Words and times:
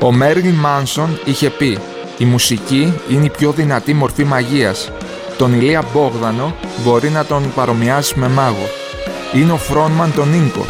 Ο 0.00 0.12
Μέρλιν 0.12 0.54
Μάνσον 0.54 1.20
είχε 1.24 1.50
πει 1.50 1.78
«Η 2.18 2.24
μουσική 2.24 2.92
είναι 3.10 3.24
η 3.24 3.30
πιο 3.30 3.50
δυνατή 3.52 3.94
μορφή 3.94 4.24
μαγείας. 4.24 4.90
Τον 5.38 5.52
Ηλία 5.52 5.84
Μπόγδανο 5.92 6.54
μπορεί 6.84 7.08
να 7.08 7.24
τον 7.24 7.52
παρομοιάσει 7.54 8.18
με 8.18 8.28
μάγο. 8.28 8.68
Είναι 9.34 9.52
ο 9.52 9.56
φρόνμαν 9.56 10.12
τον 10.14 10.34
Ίνκο 10.34 10.64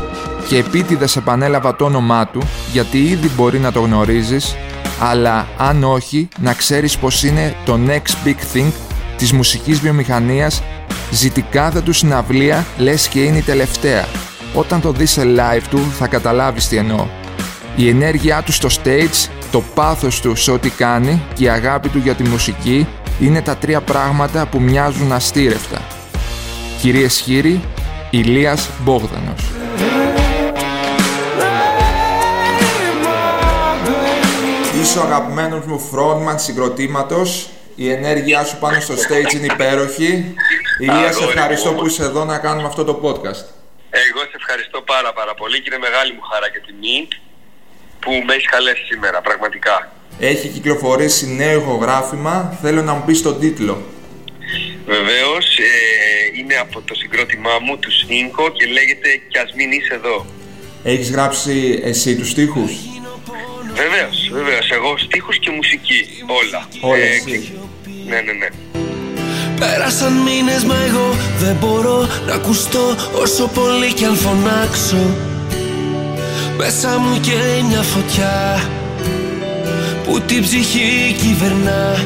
και 0.49 0.57
επίτηδες 0.59 1.17
επανέλαβα 1.17 1.77
το 1.77 1.85
όνομά 1.85 2.27
του 2.27 2.43
γιατί 2.73 2.99
ήδη 2.99 3.31
μπορεί 3.37 3.59
να 3.59 3.73
το 3.73 3.81
γνωρίζεις 3.81 4.57
αλλά 5.01 5.49
αν 5.59 5.85
όχι 5.85 6.29
να 6.41 6.55
ξέρεις 6.55 6.99
πως 6.99 7.23
είναι 7.23 7.55
το 7.65 7.79
next 7.87 8.27
big 8.27 8.57
thing 8.57 8.71
της 9.17 9.33
μουσικής 9.33 9.81
βιομηχανίας 9.81 10.63
ζητικάδα 11.11 11.83
του 11.83 11.93
συναυλία 11.93 12.67
λες 12.79 13.09
και 13.09 13.23
είναι 13.23 13.39
η 13.39 13.43
τελευταία. 13.43 14.05
Όταν 14.55 14.81
το 14.81 14.93
δεις 14.93 15.11
σε 15.11 15.23
live 15.23 15.65
του 15.71 15.79
θα 15.99 16.07
καταλάβεις 16.07 16.69
τι 16.69 16.77
εννοώ. 16.77 17.07
Η 17.81 17.89
ενέργειά 17.89 18.43
του 18.43 18.53
στο 18.53 18.69
stage, 18.69 19.31
το 19.51 19.63
πάθος 19.75 20.21
του 20.21 20.35
σε 20.35 20.51
ό,τι 20.51 20.71
κάνει 20.71 21.23
και 21.35 21.45
η 21.45 21.49
αγάπη 21.49 21.89
του 21.89 21.99
για 21.99 22.15
τη 22.15 22.23
μουσική 22.23 22.87
είναι 23.21 23.43
τα 23.43 23.57
τρία 23.57 23.81
πράγματα 23.81 24.47
που 24.47 24.61
μοιάζουν 24.61 25.13
αστήρευτα. 25.13 25.87
Κυρίες 26.81 27.19
χείροι, 27.19 27.61
Ηλίας 28.11 28.71
Μπόγδανος. 28.81 29.51
Είσαι 34.81 34.99
ο 34.99 35.03
αγαπημένος 35.03 35.65
μου 35.65 35.91
frontman 35.93 36.35
συγκροτήματος. 36.37 37.49
Η 37.75 37.91
ενέργειά 37.91 38.45
σου 38.45 38.59
πάνω 38.59 38.81
στο 38.81 38.95
stage 38.95 39.35
είναι 39.35 39.47
υπέροχη. 39.47 40.35
Ηλία, 40.81 41.13
σε 41.13 41.25
ευχαριστώ 41.25 41.73
που 41.73 41.87
είσαι 41.87 42.05
εδώ 42.05 42.25
να 42.25 42.39
κάνουμε 42.39 42.67
αυτό 42.67 42.85
το 42.85 43.01
podcast. 43.03 43.45
Εγώ 44.07 44.21
σε 44.31 44.37
ευχαριστώ 44.41 44.81
πάρα 44.81 45.13
πάρα 45.13 45.35
πολύ 45.35 45.61
και 45.61 45.71
είναι 45.71 45.79
μεγάλη 45.79 46.13
μου 46.13 46.21
χαρά 46.31 46.49
και 46.51 46.61
τιμή 46.67 47.09
που 48.01 48.11
με 48.27 48.35
έχει 48.35 48.47
καλέσει 48.47 48.85
σήμερα, 48.91 49.21
πραγματικά. 49.21 49.93
Έχει 50.19 50.49
κυκλοφορήσει 50.49 51.27
νέο 51.27 51.61
ηχογράφημα, 51.61 52.59
θέλω 52.63 52.83
να 52.83 52.93
μου 52.93 53.03
πεις 53.07 53.23
τον 53.23 53.41
τίτλο. 53.41 53.83
Βεβαίως, 54.87 55.59
ε, 55.59 56.39
είναι 56.39 56.55
από 56.55 56.81
το 56.81 56.95
συγκρότημά 56.95 57.59
μου, 57.65 57.79
του 57.79 57.91
Σίνκο 57.93 58.49
και 58.49 58.67
λέγεται 58.67 59.09
«Κι 59.29 59.39
ας 59.39 59.53
μην 59.57 59.73
είσαι 59.73 59.95
εδώ». 59.95 60.27
Έχεις 60.83 61.11
γράψει 61.11 61.81
εσύ 61.85 62.17
τους 62.17 62.31
στίχους; 62.31 62.71
Βεβαίως, 63.75 64.31
βεβαίως. 64.33 64.71
Εγώ 64.71 64.99
στίχους 64.99 65.39
και 65.39 65.51
μουσική, 65.51 66.07
όλα. 66.27 66.69
Όλα 66.81 67.05
ε, 67.05 67.15
εσύ. 67.15 67.53
Ναι, 68.07 68.21
ναι, 68.21 68.33
ναι. 68.33 68.49
Πέρασαν 69.61 70.13
μήνες 70.13 70.65
μα 70.65 70.77
εγώ 70.89 71.17
δεν 71.39 71.57
μπορώ 71.61 72.09
να 72.27 72.35
ακουστώ 72.35 72.97
όσο 73.23 73.47
πολύ 73.47 73.93
κι 73.93 74.05
αν 74.05 74.17
φωνάξω 74.17 75.17
Μέσα 76.59 76.99
μου 76.99 77.21
και 77.21 77.63
μια 77.69 77.83
φωτιά 77.83 78.61
που 80.05 80.21
την 80.21 80.43
ψυχή 80.43 81.17
κυβερνά. 81.19 81.97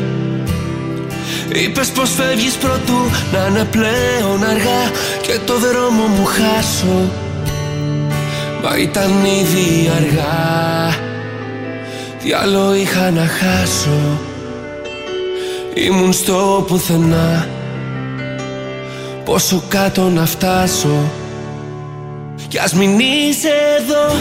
Είπες 1.53 1.89
πως 1.89 2.11
φεύγεις 2.11 2.55
πρωτού 2.55 2.99
να 3.33 3.47
είναι 3.47 3.65
πλέον 3.65 4.45
αργά 4.45 4.91
και 5.23 5.39
το 5.47 5.59
δρόμο 5.59 6.07
μου 6.07 6.25
χάσω. 6.25 7.11
Μα 8.63 8.77
ήταν 8.79 9.25
ήδη 9.25 9.91
αργά. 9.97 10.95
Τι 12.23 12.33
άλλο 12.33 12.75
είχα 12.75 13.11
να 13.11 13.27
χάσω. 13.27 14.19
Ήμουν 15.75 16.13
στο 16.13 16.65
πουθενά. 16.67 17.47
Πόσο 19.25 19.63
κάτω 19.69 20.09
να 20.09 20.27
φτάσω. 20.27 21.11
Κι 22.49 22.59
ας 22.59 22.73
μην 22.73 22.99
είσαι 22.99 23.51
εδώ 23.79 24.15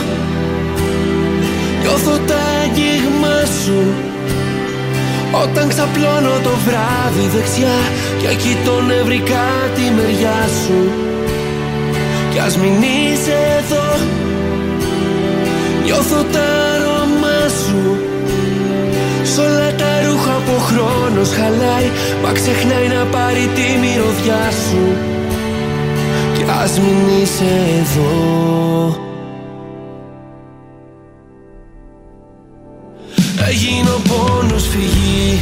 Νιώθω 1.82 2.18
τα 2.28 2.42
αγγίγμα 2.62 3.38
σου. 3.62 3.80
Όταν 5.44 5.68
ξαπλώνω 5.68 6.36
το 6.44 6.54
βράδυ 6.66 7.26
δεξιά 7.36 7.80
Και 8.22 8.36
κοιτώ 8.36 8.82
νευρικά 8.82 9.48
τη 9.76 9.82
μεριά 9.96 10.42
σου. 10.62 10.80
Κι 12.32 12.40
ας 12.40 12.58
μην 12.58 12.76
είσαι 12.82 13.38
εδώ. 13.60 13.88
Νιώθω 15.84 16.24
τα 16.34 16.46
αρώμα 16.74 17.38
σου. 17.62 17.82
Σ' 19.24 19.38
όλα 19.38 19.70
τα 19.82 19.92
ρούχα 20.06 20.36
που 20.46 20.54
ο 20.56 20.62
χρόνος 20.70 21.30
χαλάει 21.30 21.90
Μα 22.24 22.32
ξεχνάει 22.32 22.88
να 22.88 23.04
πάρει 23.06 23.50
τη 23.56 23.68
μυρωδιά 23.82 24.44
σου. 24.64 24.84
Κι 26.36 26.44
ας 26.62 26.80
μην 26.80 27.22
είσαι 27.22 27.52
εδώ 27.80 29.01
ο 34.52 34.54
πόνος 34.54 34.68
φυγή 34.74 35.42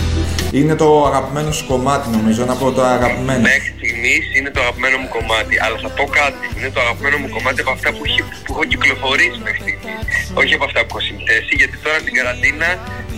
Είναι 0.59 0.75
το 0.81 0.87
αγαπημένο 1.09 1.51
σου 1.57 1.65
κομμάτι 1.71 2.07
νομίζω, 2.17 2.41
να 2.45 2.55
πω 2.59 2.71
το 2.71 2.83
αγαπημένο 2.95 3.41
Μέχρι 3.51 3.71
στιγμής 3.77 4.23
είναι 4.37 4.49
το 4.55 4.59
αγαπημένο 4.63 4.97
μου 5.01 5.09
κομμάτι. 5.17 5.53
Αλλά 5.63 5.77
θα 5.83 5.89
πω 5.97 6.03
κάτι. 6.19 6.43
Είναι 6.57 6.69
το 6.75 6.79
αγαπημένο 6.85 7.17
μου 7.21 7.29
κομμάτι 7.35 7.59
από 7.65 7.71
αυτά 7.77 7.89
που, 7.95 8.03
που 8.43 8.51
έχω 8.53 8.63
κυκλοφορήσει 8.71 9.39
μέχρι 9.47 9.61
στιγμής. 9.65 10.01
Όχι 10.41 10.53
από 10.57 10.65
αυτά 10.69 10.79
που 10.85 10.91
έχω 10.91 11.01
συνθέσει, 11.09 11.51
γιατί 11.61 11.75
τώρα 11.85 11.97
στην 12.03 12.13
καραντίνα 12.17 12.69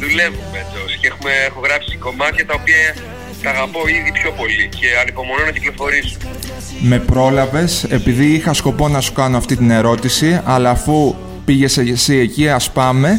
δουλεύουμε 0.01 0.57
εντός 0.63 0.91
και 0.99 1.07
έχουμε, 1.11 1.31
έχω 1.49 1.59
γράψει 1.65 1.91
κομμάτια 2.07 2.43
τα 2.49 2.55
οποία 2.59 2.83
τα 3.43 3.49
αγαπώ 3.55 3.81
ήδη 3.97 4.11
πιο 4.19 4.29
πολύ 4.39 4.65
και 4.77 4.87
ανυπομονώ 5.01 5.43
να 5.49 5.53
κυκλοφορήσω. 5.57 6.17
Με 6.91 6.97
πρόλαβες, 7.11 7.71
επειδή 7.97 8.25
είχα 8.35 8.53
σκοπό 8.61 8.85
να 8.95 8.99
σου 9.05 9.13
κάνω 9.19 9.35
αυτή 9.41 9.53
την 9.61 9.69
ερώτηση, 9.79 10.29
αλλά 10.53 10.69
αφού 10.77 10.95
πήγες 11.45 11.73
εσύ 11.77 12.15
εκεί, 12.25 12.45
ας 12.59 12.65
πάμε. 12.79 13.09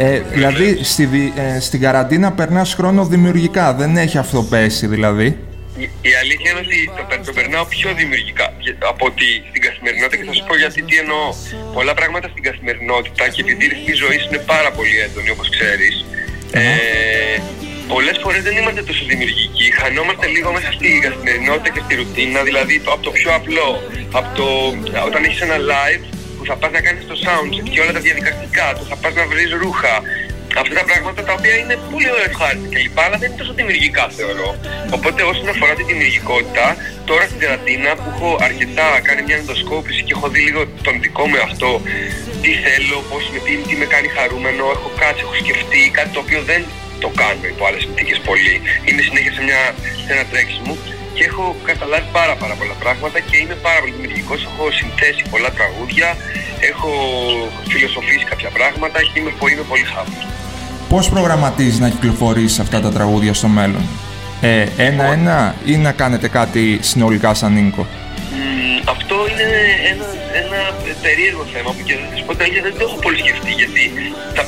Ε, 0.00 0.18
δηλαδή, 0.18 0.78
στη, 0.82 1.32
ε, 1.36 1.60
στην 1.60 1.80
καραντίνα 1.80 2.32
περνάς 2.32 2.74
χρόνο 2.74 3.04
δημιουργικά, 3.04 3.74
δεν 3.74 3.96
έχει 3.96 4.18
αυτό 4.18 4.42
πέσει 4.42 4.86
δηλαδή. 4.86 5.38
Η, 6.10 6.14
αλήθεια 6.22 6.50
είναι 6.50 6.60
ότι 6.66 6.90
το, 6.96 7.24
το 7.26 7.32
περνάω 7.32 7.64
πιο 7.64 7.94
δημιουργικά 7.94 8.46
από 8.92 9.06
ότι 9.06 9.26
στην 9.48 9.60
καθημερινότητα 9.66 10.16
και 10.16 10.24
θα 10.24 10.32
σου 10.32 10.44
πω 10.48 10.56
γιατί 10.56 10.82
τι 10.82 10.96
εννοώ. 11.02 11.26
Πολλά 11.76 11.94
πράγματα 11.94 12.28
στην 12.28 12.42
καθημερινότητα 12.42 13.28
και 13.28 13.40
επειδή 13.44 13.64
η 13.64 13.68
ρυθμή 13.68 13.94
ζωής 14.04 14.22
είναι 14.26 14.40
πάρα 14.52 14.70
πολύ 14.76 14.96
έντονη 15.06 15.30
όπως 15.30 15.48
ξέρεις, 15.56 15.94
ε, 16.52 16.62
Πολλές 17.94 18.16
φορές 18.22 18.42
δεν 18.42 18.56
είμαστε 18.56 18.82
τόσο 18.82 19.04
δημιουργικοί. 19.12 19.66
Χανόμαστε 19.78 20.26
λίγο 20.34 20.48
μέσα 20.56 20.70
στη 20.76 20.88
καθημερινότητα 21.06 21.68
και 21.74 21.82
στη 21.84 21.94
ρουτίνα. 22.00 22.40
Δηλαδή 22.48 22.74
από 22.94 23.02
το 23.08 23.10
πιο 23.18 23.30
απλό, 23.38 23.70
από 24.18 24.28
το, 24.38 24.46
όταν 25.08 25.20
έχεις 25.24 25.40
ένα 25.40 25.58
live 25.72 26.02
που 26.10 26.17
θα 26.48 26.54
πας 26.60 26.70
να 26.76 26.80
κάνεις 26.86 27.04
το 27.10 27.16
sound 27.24 27.52
και 27.72 27.80
όλα 27.82 27.92
τα 27.98 28.02
διαδικαστικά 28.06 28.66
του, 28.76 28.84
θα 28.90 28.96
πας 29.02 29.12
να 29.20 29.24
βρεις 29.32 29.50
ρούχα. 29.62 29.94
Αυτά 30.60 30.74
τα 30.80 30.84
πράγματα 30.90 31.20
τα 31.28 31.32
οποία 31.38 31.56
είναι 31.62 31.76
πολύ 31.90 32.08
ωραία 32.14 32.28
ευχάριστα 32.32 32.66
κλπ. 32.74 32.98
Αλλά 33.06 33.16
δεν 33.20 33.28
είναι 33.28 33.40
τόσο 33.42 33.52
δημιουργικά 33.60 34.04
θεωρώ. 34.18 34.48
Οπότε 34.96 35.20
όσον 35.32 35.48
αφορά 35.54 35.72
τη 35.78 35.84
δημιουργικότητα, 35.90 36.66
τώρα 37.08 37.24
στην 37.30 37.38
καραντίνα 37.44 37.90
που 38.00 38.06
έχω 38.14 38.30
αρκετά 38.48 38.86
κάνει 39.06 39.20
μια 39.26 39.36
ενδοσκόπηση 39.42 40.00
και 40.06 40.12
έχω 40.16 40.26
δει 40.34 40.40
λίγο 40.48 40.60
τον 40.86 40.94
δικό 41.04 41.24
μου 41.28 41.38
αυτό, 41.48 41.70
τι 42.42 42.50
θέλω, 42.64 42.96
πώς 43.10 43.22
με, 43.32 43.38
τι, 43.44 43.52
τι 43.68 43.74
με 43.80 43.86
κάνει 43.94 44.08
χαρούμενο, 44.16 44.64
έχω 44.76 44.88
κάτσει, 45.02 45.20
έχω 45.24 45.34
σκεφτεί 45.42 45.80
κάτι 45.96 46.10
το 46.16 46.20
οποίο 46.24 46.40
δεν 46.50 46.60
το 47.02 47.08
κάνω 47.20 47.44
υπό 47.52 47.62
άλλες 47.68 47.82
συνθήκες 47.86 48.18
πολύ. 48.28 48.54
Είμαι 48.86 49.02
συνέχεια 49.08 49.32
σε, 49.36 49.42
μια, 49.48 49.62
σε 50.04 50.10
ένα 50.14 50.24
τρέξιμο 50.30 50.74
και 51.18 51.24
έχω 51.24 51.56
καταλάβει 51.70 52.08
πάρα 52.12 52.34
πάρα 52.42 52.54
πολλά 52.54 52.74
πράγματα 52.82 53.18
και 53.28 53.36
είμαι 53.36 53.54
πάρα 53.66 53.78
πολύ 53.80 53.92
δημιουργικός, 53.96 54.38
έχω 54.48 54.64
συνθέσει 54.80 55.22
πολλά 55.30 55.50
τραγούδια, 55.58 56.08
έχω 56.70 56.90
φιλοσοφήσει 57.68 58.24
κάποια 58.32 58.50
πράγματα 58.50 58.98
και 59.02 59.18
είμαι, 59.18 59.32
είμαι 59.52 59.66
πολύ 59.72 59.86
χάπος. 59.94 60.26
Πώς 60.88 61.08
προγραμματίζεις 61.08 61.78
να 61.78 61.88
κυκλοφορήσεις 61.88 62.58
αυτά 62.58 62.80
τα 62.80 62.90
τραγούδια 62.96 63.34
στο 63.34 63.48
μέλλον, 63.48 63.84
ε, 64.40 64.66
ένα-ένα 64.76 65.54
ή 65.64 65.76
να 65.76 65.92
κάνετε 65.92 66.28
κάτι 66.28 66.78
συνολικά 66.80 67.34
σαν 67.34 67.52
Νίκο. 67.52 67.86
αυτό 68.94 69.16
είναι 69.30 69.48
ένα, 69.92 70.06
ένα 70.42 70.60
περίεργο 71.04 71.44
θέμα 71.54 71.70
που 71.74 71.82
και 71.88 71.94
δεν, 72.40 72.50
δεν 72.66 72.74
το 72.78 72.84
έχω 72.88 72.98
πολύ 73.04 73.18
σκεφτεί 73.22 73.50
γιατί 73.60 73.82
τα, 74.36 74.42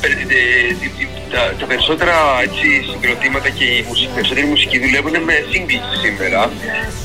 τα, 1.33 1.43
τα 1.61 1.67
περισσότερα 1.71 2.17
έτσι, 2.47 2.67
συγκροτήματα 2.91 3.49
και 3.59 3.65
οι 3.65 4.09
περισσότεροι 4.15 4.47
μουσικοί 4.53 4.77
δουλεύουν 4.85 5.15
με 5.29 5.35
singles 5.51 5.87
σήμερα 6.03 6.41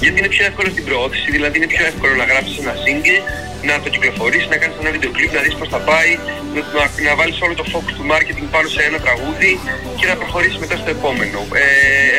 γιατί 0.02 0.18
είναι 0.20 0.32
πιο 0.36 0.44
εύκολο 0.50 0.70
στην 0.76 0.84
προώθηση, 0.88 1.28
δηλαδή 1.36 1.56
είναι 1.60 1.72
πιο 1.76 1.84
εύκολο 1.92 2.14
να 2.22 2.26
γράψεις 2.32 2.56
ένα 2.64 2.74
single 2.84 3.20
να 3.68 3.74
το 3.84 3.90
κυκλοφορήσει, 3.94 4.48
να 4.54 4.58
κάνεις 4.62 4.76
ένα 4.82 4.92
βίντεο 4.96 5.12
κλιπ, 5.16 5.32
να 5.38 5.42
δεις 5.46 5.56
πώς 5.60 5.70
θα 5.74 5.80
πάει, 5.90 6.12
να, 6.54 6.62
να, 6.78 6.84
να 7.08 7.14
βάλεις 7.20 7.38
όλο 7.46 7.54
το 7.62 7.66
focus 7.74 7.94
του 7.98 8.06
marketing 8.12 8.48
πάνω 8.56 8.68
σε 8.76 8.82
ένα 8.90 9.00
τραγούδι 9.06 9.52
και 9.98 10.06
να 10.10 10.16
προχωρήσεις 10.22 10.58
μετά 10.64 10.76
στο 10.82 10.90
επόμενο. 10.98 11.40
Ε, 11.62 11.66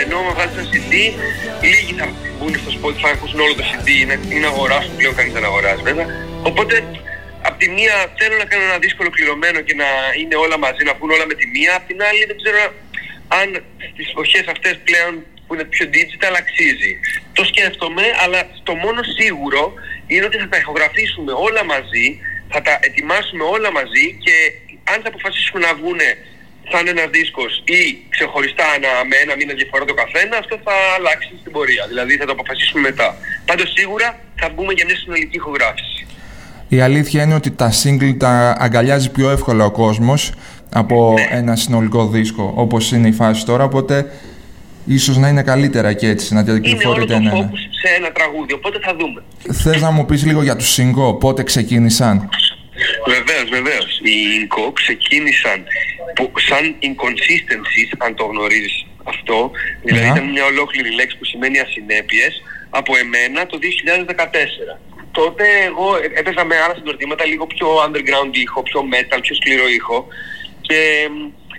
ενώ 0.03 0.17
αν 0.31 0.35
βάλεις 0.39 0.55
ένα 0.59 0.67
CD, 0.73 0.93
λίγοι 1.71 1.93
θα 1.99 2.07
μπουν 2.37 2.53
στο 2.63 2.71
Spotify, 2.79 3.11
ακούσουν 3.17 3.41
όλο 3.45 3.55
το 3.61 3.65
CD 3.71 3.87
ή 4.35 4.39
να 4.45 4.49
αγοράσουν 4.53 4.93
πλέον 4.99 5.15
κανείς 5.19 5.33
δεν 5.37 5.45
αγοράζει 5.51 5.83
βέβαια. 5.91 6.07
Οπότε 6.43 6.85
Απ' 7.49 7.59
τη 7.59 7.69
μία 7.69 7.95
θέλω 8.19 8.37
να 8.43 8.45
κάνω 8.51 8.65
ένα 8.71 8.79
δύσκολο 8.79 9.11
κληρωμένο 9.11 9.61
και 9.67 9.75
να 9.83 9.89
είναι 10.21 10.37
όλα 10.45 10.59
μαζί, 10.59 10.83
να 10.89 10.95
βγουν 10.95 11.11
όλα 11.11 11.27
με 11.31 11.35
τη 11.35 11.47
μία. 11.55 11.71
Απ' 11.77 11.87
την 11.91 11.99
άλλη 12.09 12.23
δεν 12.31 12.37
ξέρω 12.41 12.63
αν 13.41 13.49
στις 13.93 14.07
εποχές 14.13 14.45
αυτές 14.55 14.75
πλέον 14.89 15.13
που 15.45 15.55
είναι 15.55 15.65
πιο 15.75 15.87
digital 15.95 16.35
αξίζει. 16.43 16.93
Το 17.33 17.43
σκέφτομαι, 17.51 18.05
αλλά 18.23 18.41
το 18.69 18.75
μόνο 18.85 19.01
σίγουρο 19.19 19.63
είναι 20.07 20.25
ότι 20.25 20.39
θα 20.43 20.49
τα 20.49 20.57
ηχογραφήσουμε 20.63 21.33
όλα 21.47 21.63
μαζί, 21.65 22.07
θα 22.53 22.61
τα 22.67 22.79
ετοιμάσουμε 22.87 23.45
όλα 23.55 23.71
μαζί 23.79 24.07
και 24.25 24.35
αν 24.93 24.99
θα 25.03 25.09
αποφασίσουμε 25.13 25.61
να 25.67 25.75
βγουν 25.79 26.01
θα 26.71 26.79
είναι 26.81 26.91
ένας 26.91 27.11
δίσκος 27.17 27.53
ή 27.65 27.81
ξεχωριστά 28.15 28.67
ένα, 28.77 28.91
με 29.11 29.17
ένα 29.25 29.35
μήνα 29.39 29.55
διαφορά 29.55 29.85
το 29.85 29.95
καθένα, 29.95 30.35
αυτό 30.43 30.55
θα 30.65 30.75
αλλάξει 30.97 31.33
στην 31.41 31.53
πορεία. 31.53 31.85
Δηλαδή 31.91 32.17
θα 32.17 32.27
το 32.29 32.33
αποφασίσουμε 32.33 32.81
μετά. 32.89 33.09
Πάντως 33.49 33.69
σίγουρα 33.77 34.09
θα 34.41 34.49
μπούμε 34.49 34.73
για 34.73 34.85
μια 34.89 34.97
συνολική 34.97 35.37
ηχογράφηση. 35.37 36.07
Η 36.69 36.81
αλήθεια 36.81 37.23
είναι 37.23 37.35
ότι 37.35 37.51
τα 37.51 37.73
single 37.83 38.15
τα 38.19 38.57
αγκαλιάζει 38.59 39.11
πιο 39.11 39.31
εύκολα 39.31 39.65
ο 39.65 39.71
κόσμος 39.71 40.33
από 40.73 41.15
Ναι. 41.17 41.37
ένα 41.39 41.57
συνολικό 41.57 42.07
δίσκο, 42.09 42.53
όπως 42.57 42.93
είναι 42.93 43.09
η 43.09 43.13
φάση 43.13 43.45
τώρα, 43.45 43.65
οπότε 43.65 44.11
ίσως 44.87 45.17
να 45.17 45.29
είναι 45.29 45.43
καλύτερα 45.43 45.93
και 45.93 46.09
έτσι, 46.09 46.35
να 46.35 46.41
Είναι 46.41 46.51
όλο 46.51 46.61
κυκλοφορείτε 46.61 47.07
το 47.07 47.13
ένα. 47.15 47.31
ένα. 47.31 47.51
focus 47.51 47.59
σε 47.81 47.95
ένα 47.99 48.13
τραγούδι, 48.13 48.53
οπότε 48.53 48.79
θα 48.83 48.97
δούμε. 48.99 49.23
Θες 49.63 49.81
να 49.81 49.91
μου 49.91 50.05
πεις 50.07 50.25
λίγο 50.27 50.43
για 50.43 50.57
τους 50.57 50.69
Σιγκό, 50.73 51.15
πότε 51.15 51.43
ξεκίνησαν; 51.43 52.29
Βεβαίως, 53.15 53.49
βεβαίως. 53.57 53.91
Οι 54.09 54.15
Inco 54.39 54.65
ξεκίνησαν 54.81 55.59
που, 56.17 56.25
σαν 56.49 56.65
inconsistencies, 56.89 57.91
αν 58.05 58.11
το 58.15 58.25
γνωρίζεις 58.33 58.77
αυτό. 59.13 59.39
Δηλαδή 59.87 60.07
Αχα. 60.09 60.15
ήταν 60.17 60.25
μια 60.35 60.45
ολόκληρη 60.53 60.91
λέξη 60.99 61.15
που 61.19 61.25
σημαίνει 61.33 61.59
ασυνέπειες 61.67 62.33
από 62.81 62.93
εμένα 63.03 63.41
το 63.51 63.57
2014. 63.59 64.73
Τότε 65.21 65.45
εγώ 65.71 65.87
ε- 65.97 66.11
έπαιζα 66.21 66.45
με 66.45 66.57
άλλα 66.65 66.75
συγκροτήματα 66.75 67.25
λίγο 67.33 67.45
πιο 67.55 67.67
underground 67.85 68.33
ήχο, 68.45 68.63
πιο 68.69 68.81
metal, 68.93 69.19
πιο 69.27 69.35
σκληρό 69.35 69.67
ήχο. 69.79 69.99
Και 70.67 70.79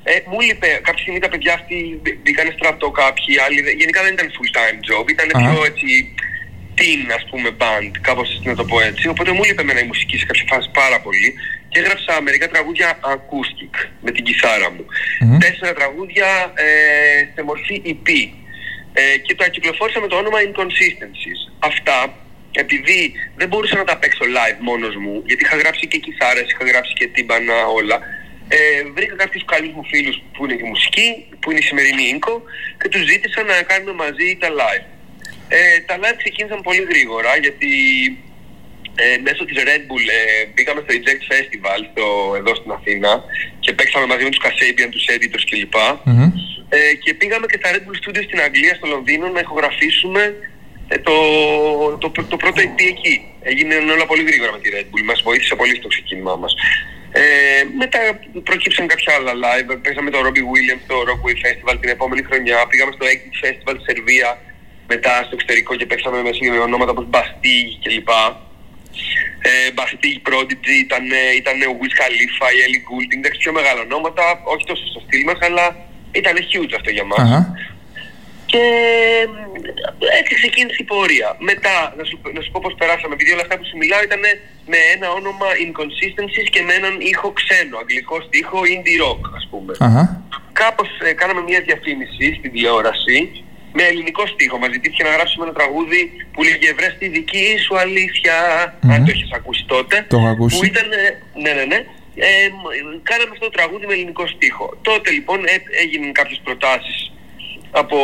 ε, 0.04 0.14
μου 0.32 0.40
είπε 0.50 0.68
κάποια 0.88 1.02
στιγμή 1.04 1.20
τα 1.26 1.30
παιδιά 1.30 1.54
αυτοί 1.54 2.00
μπή- 2.02 2.18
μπήκανε 2.24 2.52
στρατό 2.58 2.88
κάποιοι, 3.02 3.32
άλλοι. 3.46 3.62
δεν- 3.62 3.78
Γενικά 3.82 4.00
δεν 4.04 4.14
ήταν 4.14 4.28
full 4.36 4.50
time 4.58 4.78
job, 4.88 5.06
ήταν 5.16 5.28
Αχα. 5.34 5.40
πιο 5.50 5.66
έτσι 5.70 5.88
teen 6.78 7.04
ας 7.18 7.24
πούμε 7.30 7.50
band, 7.62 7.92
κάπως 8.08 8.28
να 8.44 8.56
το 8.56 8.64
πω 8.66 8.78
έτσι. 8.90 9.08
Οπότε 9.08 9.32
μου 9.32 9.42
είπε 9.50 9.62
εμένα 9.62 9.80
η 9.80 9.88
μουσική 9.92 10.18
σε 10.18 10.26
κάποια 10.26 10.46
φάση 10.52 10.70
πάρα 10.74 10.98
πολύ 11.06 11.34
και 11.70 11.80
έγραψα 11.80 12.22
μερικά 12.22 12.48
τραγούδια 12.50 13.00
acoustic 13.14 13.74
με 14.02 14.12
την 14.12 14.24
κιθάρα 14.24 14.70
μου. 14.72 14.86
Μμμ. 15.22 15.38
Τέσσερα 15.38 15.74
τραγούδια 15.74 16.28
ε, 16.56 16.68
σε 17.36 17.44
μορφή 17.44 17.76
EP. 17.86 18.08
Ε, 18.94 19.18
και 19.26 19.36
τα 19.36 19.48
κυκλοφόρησα 19.48 20.00
με 20.00 20.08
το 20.08 20.16
όνομα 20.16 20.38
Inconsistencies. 20.48 21.40
Αυτά, 21.60 21.98
επειδή 22.64 23.00
δεν 23.40 23.48
μπορούσα 23.48 23.76
να 23.78 23.84
τα 23.84 23.98
παίξω 23.98 24.26
live 24.38 24.60
μόνος 24.70 24.96
μου, 24.96 25.24
γιατί 25.26 25.44
είχα 25.44 25.58
γράψει 25.58 25.88
και 25.88 25.98
κιθάρες, 25.98 26.46
είχα 26.52 26.64
γράψει 26.72 26.94
και 26.94 27.08
τύμπανα 27.08 27.58
όλα, 27.80 27.98
ε, 28.48 28.58
βρήκα 28.96 29.16
κάποιους 29.16 29.44
καλούς 29.46 29.72
μου 29.76 29.86
φίλους 29.92 30.16
που 30.34 30.46
είναι 30.46 30.56
και 30.60 30.68
μουσική, 30.74 31.10
που 31.40 31.52
είναι 31.52 31.60
η 31.64 31.68
σημερινή 31.70 32.04
Ίνκο, 32.14 32.36
και 32.80 32.90
τους 32.90 33.04
ζήτησα 33.12 33.44
να 33.44 33.56
κάνουμε 33.72 33.94
μαζί 34.04 34.28
τα 34.42 34.50
live. 34.60 34.86
Ε, 35.48 35.80
τα 35.88 35.96
live 36.02 36.18
ξεκίνησαν 36.24 36.62
πολύ 36.62 36.84
γρήγορα, 36.92 37.32
γιατί 37.46 37.72
ε, 38.96 39.18
μέσω 39.26 39.46
της 39.46 39.58
Red 39.68 39.84
Bull 39.88 40.06
ε, 40.20 40.46
πήγαμε 40.56 40.80
στο 40.84 40.92
Eject 40.98 41.24
Festival 41.32 41.80
στο, 41.92 42.06
εδώ 42.40 42.56
στην 42.56 42.72
Αθήνα 42.72 43.12
και 43.60 43.74
παίξαμε 43.74 44.06
μαζί 44.06 44.24
με 44.24 44.30
τους 44.30 44.44
Kasabian, 44.46 44.90
τους 44.92 45.06
editors 45.14 45.46
κλπ. 45.50 45.76
Μμμ. 46.04 46.32
Ε, 46.70 46.94
και 47.04 47.14
πήγαμε 47.14 47.46
και 47.46 47.60
στα 47.62 47.70
Red 47.74 47.84
Bull 47.86 47.98
Studios 48.02 48.24
στην 48.24 48.40
Αγγλία, 48.42 48.76
στο 48.76 48.88
Λονδίνο, 48.88 49.28
να 49.28 49.40
ηχογραφήσουμε 49.40 50.22
ε, 50.22 50.57
το, 50.88 51.16
το, 52.02 52.10
το, 52.10 52.24
το 52.24 52.38
πρώτο 52.38 52.62
EP 52.62 52.80
εκεί. 52.94 53.16
Έγινε 53.42 53.76
όλα 53.76 54.06
πολύ 54.06 54.24
γρήγορα 54.24 54.52
με 54.52 54.60
τη 54.60 54.70
Red 54.74 54.88
Bull, 54.92 55.04
μας 55.06 55.22
βοήθησε 55.22 55.56
πολύ 55.56 55.76
στο 55.76 55.88
ξεκίνημά 55.88 56.36
μας. 56.36 56.54
Ε, 57.12 57.64
μετά 57.82 58.00
προκύψαν 58.48 58.88
κάποια 58.88 59.14
άλλα 59.18 59.34
live, 59.46 59.70
παίξαμε 59.82 60.10
το 60.10 60.20
Robbie 60.26 60.46
Williams 60.52 60.82
στο 60.86 60.96
Rockway 61.10 61.36
Festival 61.44 61.76
την 61.82 61.90
επόμενη 61.90 62.24
χρονιά, 62.30 62.68
πήγαμε 62.70 62.92
στο 62.96 63.06
Exit 63.14 63.36
Festival 63.44 63.76
στη 63.78 63.86
Σερβία, 63.90 64.30
μετά 64.88 65.14
στο 65.26 65.34
εξωτερικό 65.34 65.76
και 65.76 65.86
παίξαμε 65.86 66.18
με 66.22 66.32
με 66.52 66.60
ονόματα 66.68 66.92
όπως 66.92 67.06
Bastille 67.16 67.72
κλπ. 67.84 68.10
Ε, 69.50 69.52
Bastille 69.78 70.20
Prodigy, 70.28 70.74
ήταν, 70.86 71.04
ήταν 71.42 71.56
ο 71.72 71.74
Wiz 71.80 71.94
Khalifa, 72.00 72.48
η 72.56 72.60
Ellie 72.66 72.84
Goulding, 72.88 73.18
εντάξει 73.20 73.40
πιο 73.44 73.52
μεγάλα 73.52 73.82
ονόματα, 73.82 74.24
όχι 74.44 74.66
τόσο 74.66 74.84
στο 74.92 75.00
στυλ 75.06 75.24
μας, 75.30 75.40
αλλά 75.48 75.66
ήταν 76.12 76.36
huge 76.52 76.74
αυτό 76.76 76.90
για 76.90 77.04
μας. 77.04 77.20
Αχα. 77.20 77.40
Και 78.52 78.64
ε, 80.06 80.18
έτσι 80.20 80.34
ξεκίνησε 80.42 80.80
η 80.84 80.88
πορεία. 80.92 81.30
Μετά, 81.50 81.76
να 81.98 82.04
σου, 82.08 82.16
να 82.36 82.42
σου 82.42 82.52
πω 82.52 82.60
πώς 82.64 82.74
περάσαμε, 82.80 83.14
επειδή 83.18 83.32
όλα 83.36 83.44
αυτά 83.46 83.56
που 83.58 83.66
σου 83.70 83.78
μιλάω 83.82 84.02
ήταν 84.10 84.24
με 84.72 84.80
ένα 84.96 85.08
όνομα 85.20 85.48
Inconsistencies 85.66 86.48
και 86.54 86.62
με 86.68 86.74
έναν 86.80 86.96
ήχο 87.12 87.28
ξένο, 87.40 87.76
αγγλικό 87.82 88.18
στίχο 88.28 88.60
indie 88.74 88.98
rock 89.04 89.22
ας 89.40 89.46
πούμε. 89.52 89.72
Αχα. 89.88 90.04
Κάπως 90.62 90.90
ε, 91.08 91.14
κάναμε 91.22 91.42
μια 91.50 91.62
διαφήμιση 91.68 92.26
στην 92.38 92.50
τηλεόραση 92.52 93.18
με 93.78 93.84
ελληνικό 93.84 94.24
στίχο. 94.34 94.58
Μας 94.58 94.72
ζητήθηκε 94.72 95.04
να 95.04 95.12
γράψουμε 95.16 95.44
ένα 95.46 95.56
τραγούδι 95.60 96.02
που 96.34 96.44
λέγε 96.44 96.74
«Βρες 96.78 96.96
τη 97.00 97.08
δική 97.08 97.48
σου 97.66 97.74
αλήθεια», 97.86 98.36
αν 98.94 99.00
το 99.06 99.12
έχεις 99.16 99.32
ακούσει 99.40 99.64
τότε. 99.68 100.06
Το 100.10 100.18
έχω 100.18 100.28
ακούσει. 100.28 100.58
Που 100.58 100.66
ήταν, 100.66 100.88
ε, 100.92 101.04
ναι, 101.44 101.52
ναι, 101.58 101.66
ναι. 101.72 101.80
Ε, 102.20 102.50
μ, 102.60 102.64
κάναμε 103.10 103.32
αυτό 103.32 103.46
το 103.50 103.56
τραγούδι 103.58 103.86
με 103.86 103.94
ελληνικό 103.94 104.28
στίχο. 104.28 104.78
Τότε 104.82 105.12
λοιπόν 105.12 105.40
ε, 105.46 105.56
έγιναν 105.84 106.12
κάποιες 106.12 106.40
προτάσεις 106.44 107.07
από 107.72 107.98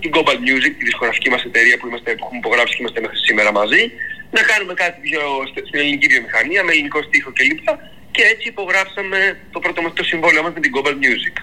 την 0.00 0.10
Global 0.14 0.38
Music, 0.48 0.72
τη 0.78 0.84
δισκογραφική 0.84 1.30
μας 1.30 1.42
εταιρεία 1.44 1.76
που, 1.78 1.86
είμαστε, 1.86 2.10
που 2.14 2.22
έχουμε 2.24 2.38
υπογράψει 2.44 2.72
και 2.74 2.80
είμαστε 2.82 3.00
μέχρι 3.00 3.18
σήμερα 3.28 3.52
μαζί, 3.52 3.82
να 4.30 4.42
κάνουμε 4.42 4.74
κάτι 4.74 4.98
πιο 5.08 5.20
st- 5.48 5.62
στην 5.68 5.78
ελληνική 5.80 6.06
βιομηχανία, 6.06 6.64
με 6.64 6.72
ελληνικό 6.72 7.02
στίχο 7.02 7.30
κλπ. 7.38 7.68
Και 8.10 8.22
έτσι 8.32 8.48
υπογράψαμε 8.48 9.18
το 9.54 9.58
πρώτο 9.58 9.82
μας 9.82 9.92
το 9.92 10.04
συμβόλαιο 10.04 10.42
μας 10.42 10.52
με 10.54 10.60
την 10.60 10.72
Global 10.74 10.94
Music. 11.04 11.34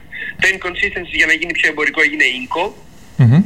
Το 0.42 0.46
Inconsistency 0.54 1.16
για 1.22 1.26
να 1.26 1.34
γίνει 1.34 1.52
πιο 1.60 1.70
εμπορικό 1.70 2.02
έγινε 2.02 2.24
Inco 2.40 2.64
Μμμ. 3.18 3.44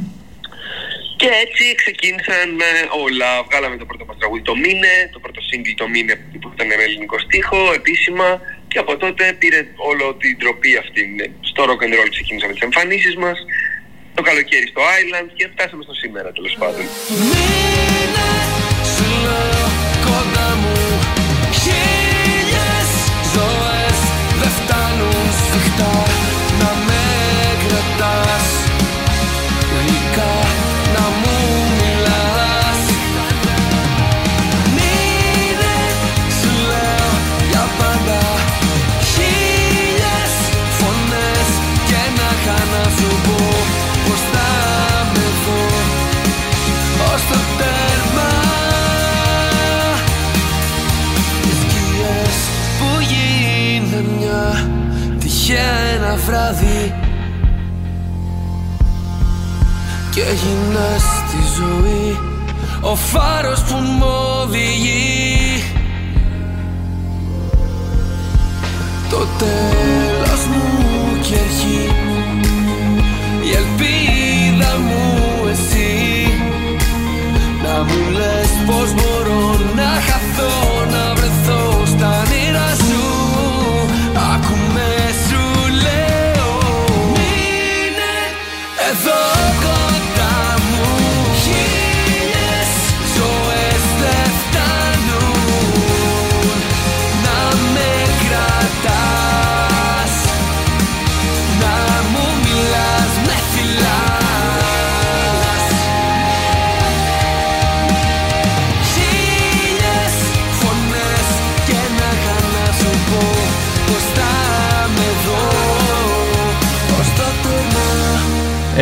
και 1.16 1.28
έτσι 1.44 1.74
ξεκίνησαν 1.74 2.48
ε, 2.60 2.64
όλα. 3.04 3.42
Βγάλαμε 3.48 3.76
το 3.76 3.84
πρώτο 3.84 4.04
μας 4.04 4.16
τραγούδι 4.18 4.42
το 4.42 4.56
Μήνε, 4.56 4.94
το 5.12 5.18
πρώτο 5.24 5.40
single 5.50 5.74
το 5.76 5.88
Μήνε 5.88 6.14
που 6.40 6.50
ήταν 6.54 6.66
με 6.66 6.74
ελληνικό 6.74 7.18
στίχο, 7.18 7.72
επίσημα 7.80 8.40
και 8.68 8.78
από 8.78 8.96
τότε 8.96 9.32
πήρε 9.40 9.60
όλο 9.76 10.14
την 10.14 10.38
τροπή 10.38 10.76
αυτή. 10.76 11.02
ε, 11.18 11.26
Στο 11.50 11.60
rock 11.68 11.80
and 11.84 11.92
roll 11.98 12.08
ξεκίνησαμε 12.10 12.52
τις 12.52 12.62
εμφανίσεις 12.62 13.16
μας, 13.16 13.38
το 14.22 14.26
καλοκαίρι 14.26 14.66
στο 14.66 14.80
Island 14.80 15.28
και 15.34 15.48
φτάσαμε 15.52 15.82
στο 15.82 15.94
σήμερα 15.94 16.32
τέλος 16.32 16.56
πάντων. 16.58 16.84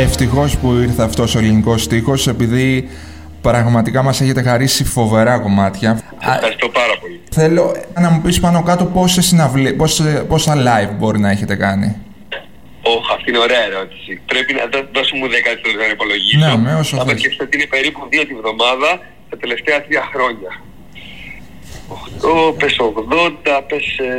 Ευτυχώς 0.02 0.56
που 0.56 0.72
ήρθε 0.72 1.02
αυτός 1.02 1.34
ο 1.34 1.38
ελληνικός 1.38 1.82
στίχος 1.82 2.26
επειδή 2.28 2.88
πραγματικά 3.40 4.02
μας 4.02 4.20
έχετε 4.20 4.42
χαρίσει 4.42 4.84
φοβερά 4.84 5.38
κομμάτια. 5.38 5.90
Α, 5.90 6.34
Ευχαριστώ 6.34 6.68
πάρα 6.68 6.94
πολύ. 7.00 7.20
θέλω 7.30 7.76
να 8.00 8.10
μου 8.10 8.20
πεις 8.20 8.40
πάνω 8.40 8.62
κάτω 8.62 8.84
πόσες 8.84 9.26
συναυλίες, 9.26 9.74
πόσα, 9.76 10.24
πόσα 10.28 10.54
live 10.66 10.92
μπορεί 10.98 11.18
να 11.18 11.30
έχετε 11.30 11.54
κάνει. 11.56 11.96
Όχι, 12.82 13.08
αυτή 13.14 13.30
είναι 13.30 13.38
ωραία 13.38 13.62
ερώτηση. 13.70 14.20
Πρέπει 14.26 14.52
να 14.58 14.62
δώσω 14.94 15.16
μου 15.16 15.26
10 15.26 15.30
λεπτά 15.66 15.84
να 15.86 15.92
υπολογίσω. 15.96 16.38
Ναι, 16.46 16.56
με 16.64 16.74
όσο 16.74 16.96
Θα 16.96 17.04
θες. 17.04 17.18
σκεφτώ 17.20 17.44
ότι 17.44 17.56
είναι 17.56 17.66
περίπου 17.66 18.00
δύο 18.12 18.26
τη 18.26 18.34
βδομάδα 18.34 18.90
τα 19.30 19.36
τελευταία 19.36 19.78
τρία 19.86 20.04
χρόνια. 20.12 20.50
8, 22.50 22.54
πες 22.58 22.76
80, 22.80 23.62
πες 23.68 23.86
ε, 23.98 24.12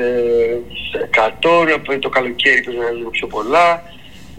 100, 1.11 1.69
να 1.71 1.79
πες 1.85 1.97
το 1.99 2.09
καλοκαίρι 2.09 2.61
πες 2.65 2.75
να 2.75 2.89
λίγο 2.97 3.09
πιο 3.09 3.27
πολλά. 3.27 3.67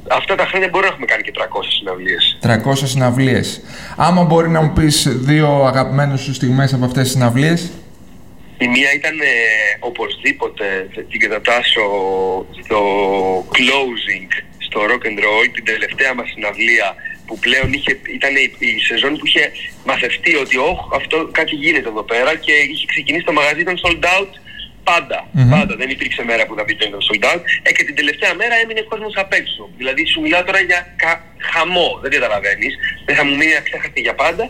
Αυτά 0.09 0.35
τα 0.35 0.47
χρόνια 0.47 0.69
μπορεί 0.69 0.85
να 0.85 0.91
έχουμε 0.91 1.07
κάνει 1.07 1.23
και 1.23 1.33
300 1.35 1.43
συναυλίες. 1.79 2.39
300 2.43 2.87
συναυλίες. 2.87 3.61
Άμα 3.97 4.23
μπορεί 4.23 4.49
να 4.49 4.63
μου 4.63 4.73
πεις 4.73 5.09
δύο 5.09 5.65
αγαπημένες 5.65 6.21
σου 6.21 6.35
στιγμές 6.35 6.73
από 6.73 6.85
αυτές 6.85 7.03
τις 7.03 7.13
συναυλίες; 7.13 7.71
Η 8.59 8.69
μία 8.69 8.93
ήταν 8.95 9.21
ε, 9.21 9.25
οπωσδήποτε 9.81 10.89
την 11.11 11.21
κατατάσσω 11.21 11.85
στο 12.63 12.81
closing 13.57 14.29
στο 14.59 14.81
rock 14.91 15.05
and 15.09 15.19
roll, 15.27 15.47
την 15.55 15.65
τελευταία 15.65 16.15
μας 16.15 16.29
συναυλία 16.31 16.95
που 17.27 17.39
πλέον 17.39 17.73
είχε, 17.73 17.93
ήταν 18.19 18.33
η, 18.37 18.47
η 18.59 18.81
σεζόν 18.89 19.13
που 19.19 19.27
είχε 19.27 19.45
μαθευτεί 19.85 20.33
ότι 20.37 20.57
όχ, 20.71 20.79
αυτό 20.95 21.17
κάτι 21.39 21.55
γίνεται 21.55 21.89
εδώ 21.89 22.03
πέρα 22.03 22.37
και 22.45 22.53
είχε 22.53 22.87
ξεκινήσει 22.87 23.25
το 23.25 23.33
μαγαζί, 23.33 23.61
ήταν 23.61 23.77
sold 23.85 24.05
out 24.17 24.31
πάντα. 24.91 25.19
Μμμ. 25.33 25.51
Πάντα. 25.57 25.73
Δεν 25.81 25.89
υπήρξε 25.97 26.23
μέρα 26.31 26.43
που 26.47 26.55
θα 26.59 26.63
πει 26.65 26.73
ότι 26.73 26.85
ήταν 26.89 27.01
sold 27.09 27.25
out. 27.31 27.41
Ε, 27.63 27.71
και 27.77 27.85
την 27.89 27.95
τελευταία 28.01 28.33
μέρα 28.41 28.55
έμεινε 28.63 28.81
κόσμος 28.93 29.13
απ' 29.23 29.33
έξω. 29.41 29.63
Δηλαδή 29.81 30.03
σου 30.13 30.21
μιλάω 30.25 30.45
τώρα 30.49 30.61
για 30.71 30.81
κα- 31.03 31.23
χαμό, 31.53 31.89
δεν 32.03 32.11
καταλαβαίνεις. 32.17 32.73
Δεν 33.07 33.15
θα 33.19 33.25
μου 33.27 33.35
μείνει 33.39 33.55
αξέχαστη 33.63 34.01
για 34.07 34.15
πάντα. 34.23 34.45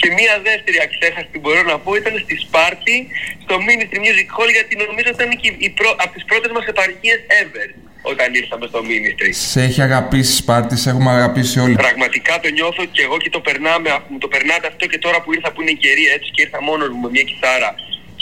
Και 0.00 0.08
μία 0.18 0.34
δεύτερη 0.50 0.78
αξέχαστη 0.88 1.30
που 1.32 1.40
μπορώ 1.44 1.62
να 1.72 1.78
πω 1.84 1.90
ήταν 2.00 2.14
στη 2.24 2.34
Σπάρτη, 2.44 2.96
στο 3.44 3.54
Ministry 3.66 3.98
Music 4.06 4.28
Hall, 4.36 4.50
γιατί 4.56 4.72
νομίζω 4.84 5.08
ήταν 5.16 5.28
και 5.40 5.48
η 5.66 5.70
πρω... 5.78 5.90
από 6.04 6.12
τις 6.16 6.24
πρώτες 6.30 6.50
μας 6.56 6.64
επαρχίες 6.72 7.18
ever 7.42 7.68
όταν 8.12 8.34
ήρθαμε 8.40 8.66
στο 8.70 8.80
Ministry. 8.90 9.28
Σε 9.50 9.62
έχει 9.62 9.80
αγαπήσει 9.88 10.32
Σπάρτη, 10.42 10.76
σε 10.76 10.88
έχουμε 10.90 11.10
αγαπήσει 11.10 11.58
όλοι. 11.64 11.74
Πραγματικά 11.74 12.40
το 12.42 12.48
νιώθω 12.58 12.84
και 12.94 13.02
εγώ 13.02 13.16
και 13.22 13.30
το 13.36 13.40
περνάμε, 13.40 13.88
μου 14.10 14.18
το 14.24 14.28
περνάτε 14.34 14.66
αυτό 14.72 14.86
και 14.86 14.98
τώρα 14.98 15.18
που 15.22 15.32
ήρθα 15.36 15.52
που 15.52 15.60
είναι 15.62 15.70
η 15.70 15.80
καιρή 15.84 16.04
έτσι 16.16 16.28
και 16.34 16.42
ήρθα 16.42 16.62
μόνος 16.62 16.88
μου 16.92 17.00
με 17.04 17.08
μια 17.14 17.22
κιθάρα 17.30 17.70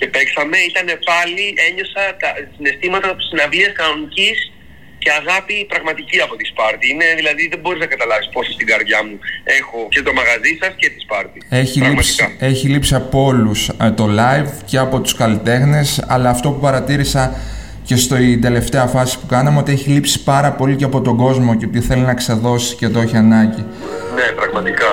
και 0.04 0.10
παίξαμε, 0.16 0.56
ήταν 0.70 0.86
πάλι, 1.10 1.44
ένιωσα 1.66 2.02
τα 2.22 2.30
συναισθήματα 2.54 3.08
της 3.16 3.26
συναυλίας 3.30 3.72
κανονικής 3.80 4.36
και 5.02 5.10
αγάπη 5.20 5.56
πραγματική 5.72 6.18
από 6.26 6.34
τη 6.38 6.44
Σπάρτη. 6.52 6.84
Είναι 6.92 7.06
δηλαδή 7.20 7.42
δεν 7.52 7.60
μπορείς 7.62 7.80
να 7.84 7.88
καταλάβεις 7.94 8.28
πόσο 8.34 8.50
στην 8.56 8.66
καρδιά 8.72 8.98
μου 9.06 9.16
έχω 9.58 9.78
και 9.94 10.02
το 10.06 10.12
μαγαζί 10.18 10.52
σας 10.60 10.72
και 10.80 10.88
τη 10.94 10.98
Σπάρτη. 11.06 11.38
Έχει 11.62 11.76
λείψει, 11.86 12.14
Πραγματικά. 12.16 12.46
έχει 12.50 12.64
λείψει 12.72 12.94
από 13.02 13.18
όλους 13.30 13.58
ε, 13.68 13.90
το 14.00 14.06
live 14.20 14.50
και 14.70 14.78
από 14.86 14.96
τους 15.00 15.14
καλλιτέχνες, 15.22 15.86
αλλά 16.08 16.28
αυτό 16.34 16.46
που 16.50 16.60
παρατήρησα 16.66 17.22
και 17.88 17.96
στην 17.96 18.40
τελευταία 18.46 18.86
φάση 18.94 19.18
που 19.20 19.26
κάναμε, 19.26 19.58
ότι 19.58 19.72
έχει 19.72 19.88
λείψει 19.90 20.22
πάρα 20.22 20.50
πολύ 20.52 20.74
και 20.76 20.84
από 20.84 21.00
τον 21.00 21.16
κόσμο 21.16 21.50
και 21.56 21.66
ότι 21.66 21.80
θέλει 21.80 22.04
να 22.10 22.14
ξεδώσει 22.14 22.74
και 22.76 22.88
το 22.88 22.98
έχει 23.00 23.16
ανάγκη. 23.16 23.64
Ναι, 24.14 24.26
πραγματικά. 24.40 24.88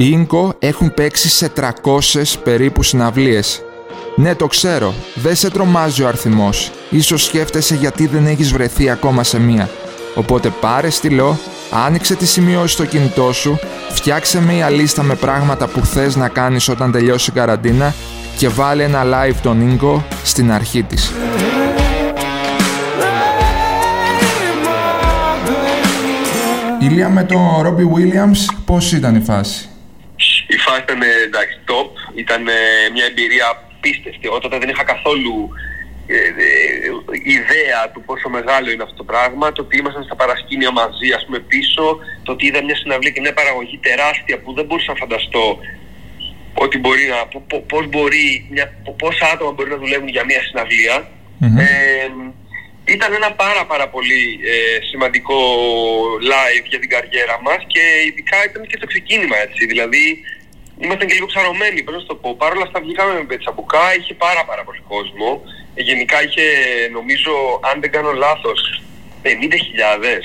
Οι 0.00 0.08
Ίνκο 0.10 0.54
έχουν 0.58 0.94
παίξει 0.94 1.28
σε 1.28 1.52
300 1.56 1.70
περίπου 2.44 2.82
συναυλίες. 2.82 3.62
Ναι, 4.16 4.34
το 4.34 4.46
ξέρω. 4.46 4.94
Δεν 5.14 5.34
σε 5.34 5.50
τρομάζει 5.50 6.02
ο 6.02 6.08
αριθμός. 6.08 6.70
Ίσως 6.90 7.24
σκέφτεσαι 7.24 7.74
γιατί 7.74 8.06
δεν 8.06 8.26
έχεις 8.26 8.52
βρεθεί 8.52 8.90
ακόμα 8.90 9.24
σε 9.24 9.40
μία. 9.40 9.68
Οπότε 10.14 10.52
πάρε 10.60 10.90
στυλό, 10.90 11.38
άνοιξε 11.86 12.14
τη 12.14 12.26
σημειώση 12.26 12.72
στο 12.72 12.84
κινητό 12.84 13.32
σου, 13.32 13.58
φτιάξε 13.90 14.40
μια 14.42 14.70
λίστα 14.70 15.02
με 15.02 15.14
πράγματα 15.14 15.66
που 15.66 15.84
θες 15.84 16.16
να 16.16 16.28
κάνεις 16.28 16.68
όταν 16.68 16.92
τελειώσει 16.92 17.30
η 17.30 17.34
καραντίνα 17.34 17.94
και 18.36 18.48
βάλε 18.48 18.84
ένα 18.84 19.02
live 19.04 19.36
τον 19.42 19.60
Ίνκο 19.70 20.04
στην 20.24 20.52
αρχή 20.52 20.82
της. 20.82 21.12
Ηλία 26.80 27.08
με 27.08 27.24
τον 27.24 27.40
Ρόμπι 27.62 27.90
Williams, 27.96 28.54
πώς 28.64 28.92
ήταν 28.92 29.14
η 29.14 29.20
φάση; 29.20 29.68
Η 30.78 30.80
φάση 30.80 30.92
ήταν 30.92 31.02
ε, 31.02 31.22
εντάξει 31.28 31.58
top, 31.70 31.90
ήταν 32.14 32.48
ε, 32.48 32.52
μια 32.92 33.04
εμπειρία 33.04 33.46
απίστευτη. 33.48 34.20
Εγώ 34.22 34.38
τότε 34.38 34.58
δεν 34.58 34.68
είχα 34.68 34.84
καθόλου 34.84 35.48
ε, 36.06 36.16
ε, 36.16 36.90
ιδέα 37.22 37.90
του 37.92 38.02
πόσο 38.02 38.28
μεγάλο 38.28 38.70
είναι 38.70 38.82
αυτό 38.82 38.94
το 38.94 39.04
πράγμα. 39.04 39.52
Το 39.52 39.62
ότι 39.62 39.76
ήμασταν 39.76 40.04
στα 40.04 40.16
παρασκήνια 40.16 40.70
μαζί, 40.70 41.12
ας 41.16 41.24
πούμε 41.24 41.38
πίσω, 41.38 41.98
το 42.22 42.32
ότι 42.32 42.46
είδα 42.46 42.64
μια 42.64 42.76
συναυλία 42.76 43.10
και 43.10 43.20
μια 43.20 43.32
παραγωγή 43.32 43.78
τεράστια 43.78 44.38
που 44.38 44.52
δεν 44.52 44.64
μπορούσα 44.64 44.92
να 44.92 44.98
φανταστώ 44.98 45.58
ότι 46.54 46.78
μπορεί 46.78 47.06
να, 47.06 47.26
πο- 47.26 47.44
πο- 47.48 47.64
πώς 47.68 47.86
μπορεί, 47.86 48.46
μια, 48.50 48.74
πο- 48.84 48.92
πόσα 48.92 49.26
άτομα 49.32 49.50
μπορεί 49.52 49.70
να 49.70 49.76
δουλεύουν 49.76 50.08
για 50.08 50.24
μια 50.24 50.42
συναυλία. 50.42 51.08
Μμμ. 51.38 51.58
Ε, 51.58 51.66
ήταν 52.84 53.12
ένα 53.12 53.32
πάρα 53.32 53.66
πάρα 53.66 53.88
πολύ 53.88 54.40
ε, 54.52 54.84
σημαντικό 54.90 55.38
live 56.32 56.64
για 56.68 56.78
την 56.78 56.88
καριέρα 56.88 57.40
μας 57.42 57.60
και 57.66 57.82
ειδικά 58.06 58.44
ήταν 58.44 58.66
και 58.66 58.78
το 58.78 58.86
ξεκίνημα 58.86 59.36
έτσι, 59.46 59.66
δηλαδή 59.66 60.20
ήμασταν 60.84 61.06
και 61.08 61.14
λίγο 61.14 61.26
ψαρωμένοι, 61.26 61.82
πώς 61.82 61.94
να 61.94 62.00
σου 62.00 62.06
το 62.06 62.14
πω. 62.14 62.28
Παρ' 62.40 62.52
όλα 62.52 62.62
αυτά 62.68 62.80
βγήκαμε 62.80 63.12
με 63.14 63.24
πετσαμπουκά, 63.30 63.84
είχε 63.98 64.14
πάρα 64.14 64.42
πάρα 64.44 64.62
πολύ 64.64 64.82
κόσμο. 64.92 65.28
Ε, 65.74 65.82
γενικά 65.82 66.16
είχε 66.24 66.44
νομίζω, 66.92 67.32
αν 67.70 67.80
δεν 67.80 67.90
κάνω 67.90 68.12
λάθος, 68.12 68.82
50.000, 69.22 69.28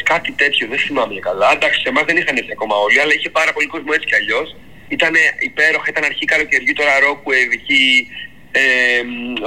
κάτι 0.04 0.32
τέτοιο, 0.32 0.68
δεν 0.68 0.80
θυμάμαι 0.80 1.20
καλά. 1.20 1.52
Εντάξει, 1.56 1.80
σε 1.82 1.90
εμάς 1.90 2.04
δεν 2.10 2.18
είχαν 2.18 2.38
έρθει 2.38 2.52
ακόμα 2.52 2.76
όλοι, 2.86 3.00
αλλά 3.00 3.14
είχε 3.14 3.30
πάρα 3.30 3.52
πολύ 3.54 3.68
κόσμο 3.68 3.92
έτσι 3.96 4.08
κι 4.08 4.16
αλλιώς. 4.16 4.56
Ήταν 4.88 5.14
υπέροχα, 5.40 5.86
ήταν 5.90 6.04
αρχή 6.04 6.26
καλοκαιριού, 6.26 6.74
τώρα 6.74 6.94
Rockwave, 7.06 7.52
εκεί 7.60 8.08
ε, 8.52 8.64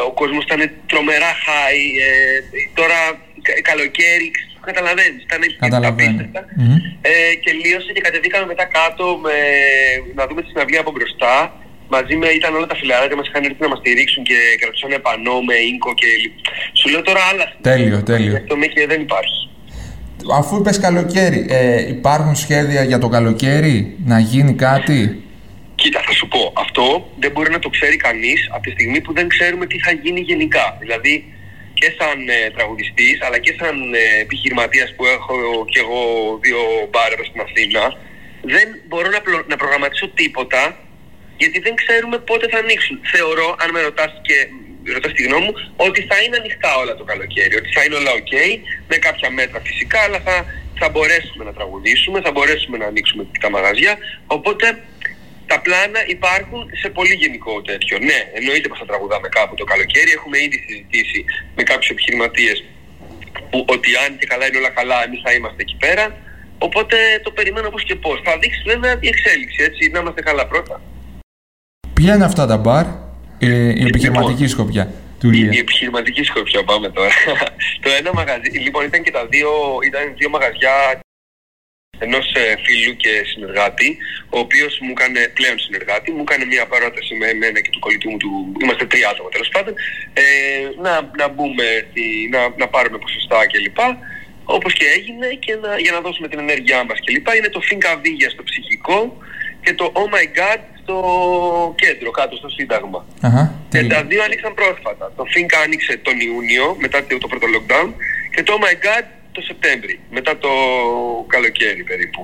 ο 0.09 0.13
κόσμος 0.13 0.45
ήταν 0.45 0.71
τρομερά 0.87 1.33
high, 1.47 1.87
ε, 2.09 2.39
τώρα 2.75 2.99
κα- 3.47 3.61
καλοκαίρι, 3.71 4.31
καταλαβαίνεις, 4.71 5.21
ήταν 5.29 5.41
Καταλαβαίνω. 5.67 6.11
απίστευτα. 6.11 6.41
Μμμ. 6.61 6.77
Ε, 7.11 7.13
και 7.43 7.51
λύωσε 7.61 7.91
και 7.97 8.03
κατεβήκαμε 8.07 8.47
μετά 8.53 8.65
κάτω 8.79 9.05
με, 9.25 9.37
να 10.19 10.23
δούμε 10.29 10.41
τη 10.43 10.49
συναυλία 10.53 10.81
από 10.85 10.91
μπροστά. 10.97 11.35
Μαζί 11.95 12.15
με 12.21 12.29
ήταν 12.39 12.51
όλα 12.59 12.67
τα 12.73 12.77
φιλαράκια 12.81 13.17
μας 13.21 13.27
είχαν 13.29 13.43
έρθει 13.49 13.61
να 13.67 13.69
μας 13.73 13.79
στηρίξουν 13.83 14.23
και 14.29 14.37
κρατούσαν 14.61 14.93
πανό 15.07 15.37
με 15.49 15.55
ίνκο 15.71 15.91
και 16.01 16.07
λι- 16.23 16.37
Σου 16.81 16.87
λέω 16.93 17.03
τώρα 17.09 17.21
άλλα. 17.31 17.47
Τέλειο, 17.69 17.99
τέλειο. 18.11 18.37
Αυτό 18.37 18.57
μέχρι 18.57 18.85
δεν 18.93 19.01
υπάρχει. 19.07 19.41
Αφού 20.41 20.57
είπες 20.59 20.79
καλοκαίρι, 20.87 21.47
ε, 21.49 21.89
υπάρχουν 21.89 22.35
σχέδια 22.45 22.83
για 22.91 22.99
το 22.99 23.09
καλοκαίρι 23.09 23.97
να 24.05 24.19
γίνει 24.19 24.53
κάτι; 24.55 25.21
Κοίτα, 25.75 26.01
θα 26.07 26.13
σου 26.13 26.29
πω, 26.29 26.53
αυτό 26.65 27.09
δεν 27.19 27.31
μπορεί 27.33 27.51
να 27.51 27.59
το 27.59 27.69
ξέρει 27.69 27.97
κανείς 27.97 28.49
από 28.55 28.63
τη 28.63 28.71
στιγμή 28.71 29.01
που 29.01 29.13
δεν 29.13 29.29
ξέρουμε 29.29 29.67
τι 29.67 29.79
θα 29.79 29.93
γίνει 30.03 30.21
γενικά. 30.21 30.77
Δηλαδή 30.81 31.15
και 31.79 31.89
σαν 31.99 32.19
ε, 32.29 32.51
τραγουδιστής 32.57 33.17
αλλά 33.27 33.39
και 33.45 33.55
σαν 33.59 33.95
ε, 33.95 34.21
επιχειρηματίας 34.25 34.95
που 34.97 35.05
έχω 35.17 35.35
και 35.73 35.81
εγώ 35.85 36.01
δύο 36.45 36.61
μπάρ 36.91 37.13
εδώ 37.13 37.25
στην 37.25 37.41
Αθήνα 37.47 37.85
δεν 38.55 38.67
μπορώ 38.89 39.09
να, 39.17 39.21
πλο- 39.21 39.47
να 39.49 39.57
προγραμματίσω 39.57 40.09
τίποτα 40.21 40.63
γιατί 41.37 41.59
δεν 41.67 41.75
ξέρουμε 41.75 42.19
πότε 42.19 42.49
θα 42.53 42.59
ανοίξουν. 42.59 43.01
Θεωρώ, 43.13 43.57
αν 43.63 43.71
με 43.71 43.81
ρωτάς 43.81 44.13
και 44.27 44.37
ρωτάς 44.93 45.13
τη 45.13 45.23
γνώμη 45.23 45.45
μου, 45.45 45.55
ότι 45.77 46.01
θα 46.11 46.17
είναι 46.23 46.37
ανοιχτά 46.37 46.71
όλα 46.83 46.95
το 47.01 47.05
καλοκαίρι, 47.05 47.55
ότι 47.57 47.71
θα 47.77 47.85
είναι 47.85 47.97
όλα 48.01 48.13
ok, 48.21 48.35
με 48.89 48.97
κάποια 48.97 49.31
μέτρα 49.31 49.61
φυσικά, 49.69 49.99
αλλά 50.07 50.21
θα, 50.27 50.37
θα 50.81 50.89
μπορέσουμε 50.89 51.45
να 51.45 51.53
τραγουδήσουμε, 51.53 52.21
θα 52.21 52.31
μπορέσουμε 52.31 52.77
να 52.79 52.87
ανοίξουμε 52.87 53.27
τα 53.41 53.51
μαγαζιά, 53.51 53.99
οπότε 54.27 54.67
τα 55.47 55.61
πλάνα 55.65 56.01
υπάρχουν 56.17 56.61
σε 56.83 56.89
πολύ 56.89 57.15
γενικό 57.23 57.63
τέτοιο. 57.63 57.99
Ναι, 57.99 58.19
εννοείται 58.39 58.69
πως 58.69 58.79
θα 58.79 58.87
τραγουδάμε 58.91 59.29
κάπου 59.29 59.55
το 59.55 59.65
καλοκαίρι. 59.65 60.11
Έχουμε 60.19 60.37
ήδη 60.47 60.59
συζητήσει 60.67 61.25
με 61.57 61.63
κάποιους 61.63 61.91
επιχειρηματίες 61.91 62.65
που 63.51 63.65
ότι 63.75 63.89
αν 64.05 64.19
και 64.19 64.27
καλά 64.27 64.47
είναι 64.47 64.59
όλα 64.63 64.71
καλά, 64.71 65.05
εμείς 65.07 65.21
θα 65.25 65.33
είμαστε 65.33 65.61
εκεί 65.67 65.77
πέρα. 65.85 66.05
Οπότε 66.59 66.97
το 67.25 67.31
περιμένω 67.31 67.71
πώς 67.71 67.85
και 67.85 67.95
πώς. 67.95 68.21
Θα 68.25 68.39
δείξει 68.39 68.63
βέβαια 68.67 68.97
η 69.01 69.09
εξέλιξη, 69.09 69.63
έτσι, 69.69 69.91
να 69.93 69.99
είμαστε 70.01 70.23
καλά 70.23 70.47
πρώτα. 70.47 70.81
Ποια 71.95 72.15
είναι 72.15 72.25
αυτά 72.25 72.47
τα 72.47 72.57
μπαρ, 72.57 72.87
ε, 73.39 73.49
η 73.81 73.85
επιχειρηματική 73.87 74.47
σκοπιά 74.47 74.93
του 75.21 75.31
Η, 75.31 75.31
η 75.35 75.41
Ηλία. 75.43 75.61
επιχειρηματική 75.61 76.23
σκοπιά 76.23 76.65
πάμε 76.65 76.89
τώρα. 76.89 77.11
το 77.83 77.91
ένα 77.99 78.13
μαγαζί, 78.13 78.51
λοιπόν 78.51 78.85
ήταν 78.85 79.03
και 79.03 79.11
τα 79.11 79.27
δύο, 79.27 79.51
ήταν 79.87 80.15
δύο 80.17 80.29
μαγαζιά 80.29 81.01
ενός 81.99 82.27
φίλου 82.65 82.97
και 82.97 83.13
συνεργάτη, 83.33 83.89
ο 84.35 84.39
οποίος 84.39 84.79
μου 84.83 84.93
έκανε 84.97 85.21
πλέον 85.39 85.59
συνεργάτη, 85.59 86.11
μου 86.11 86.25
έκανε 86.27 86.45
μια 86.45 86.67
παράταση 86.67 87.15
με 87.15 87.27
εμένα 87.27 87.59
και 87.61 87.71
του 87.71 87.79
κολλητού 87.79 88.11
μου, 88.11 88.17
του, 88.17 88.31
είμαστε 88.63 88.87
τρία 88.87 89.09
άτομα 89.09 89.29
τέλος 89.29 89.49
πάντων, 89.49 89.75
ε, 90.13 90.25
να, 90.85 90.93
να 91.21 91.29
μπούμε, 91.29 91.67
στη, 91.91 92.05
να, 92.33 92.41
να 92.57 92.67
πάρουμε 92.69 92.99
ποσοστά 92.99 93.39
κλπ. 93.47 93.79
Όπως 94.49 94.73
και 94.73 94.87
έγινε 94.97 95.27
και 95.45 95.55
να, 95.63 95.79
για 95.79 95.93
να 95.93 96.01
δώσουμε 96.01 96.29
την 96.29 96.39
ενέργειά 96.39 96.85
μας 96.85 96.99
κλπ. 97.05 97.29
Είναι 97.37 97.49
το 97.49 97.61
Think 97.69 97.85
Avilla 97.93 98.29
στο 98.33 98.43
ψυχικό 98.43 98.99
και 99.65 99.75
το 99.75 99.93
Oh 100.01 100.09
My 100.15 100.27
God 100.39 100.61
στο 100.83 100.97
κέντρο, 101.83 102.11
κάτω 102.11 102.37
στο 102.37 102.49
Σύνταγμα. 102.49 103.07
Αχα, 103.21 103.55
Και 103.69 103.79
τα 103.83 103.87
τέλειο. 103.87 104.07
δύο 104.09 104.23
άνοιξαν 104.23 104.55
πρόσφατα. 104.55 105.13
Το 105.17 105.25
Think 105.33 105.51
άνοιξε 105.65 105.97
τον 105.97 106.21
Ιούνιο, 106.21 106.77
μετά 106.81 107.05
το, 107.05 107.19
το 107.19 107.29
πρώτο 107.29 107.47
lockdown, 107.55 107.89
και 108.35 108.43
το 108.43 108.59
Oh 108.59 108.65
My 108.65 108.75
God 108.87 109.05
το 109.37 109.43
Σεπτέμβρη, 109.51 109.95
μετά 110.17 110.33
το 110.45 110.53
καλοκαίρι 111.35 111.83
περίπου. 111.91 112.23